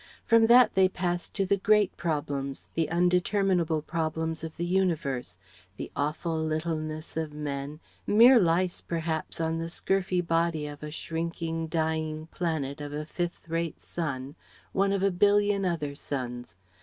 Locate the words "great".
1.57-1.95